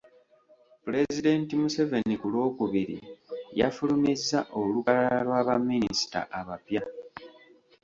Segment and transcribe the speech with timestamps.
[0.83, 2.97] Pulezidenti Museveni ku Lwokubiri
[3.59, 6.83] yafulumizza olukalala lwa baminisita abapya.